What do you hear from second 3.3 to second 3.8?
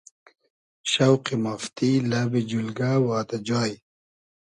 جای